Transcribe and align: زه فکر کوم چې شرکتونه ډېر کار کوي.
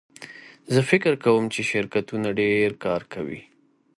زه 0.73 0.81
فکر 0.89 1.13
کوم 1.25 1.43
چې 1.53 1.61
شرکتونه 1.71 2.27
ډېر 2.39 2.69
کار 2.83 3.01
کوي. 3.13 3.41